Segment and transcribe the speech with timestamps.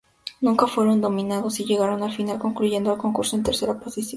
[0.41, 4.09] Nunca fueron nominados y llegaron a la final concluyendo el concurso en tercera posición.